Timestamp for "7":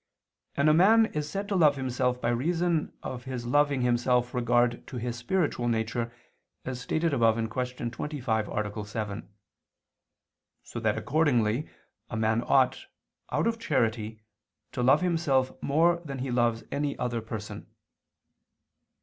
8.87-9.29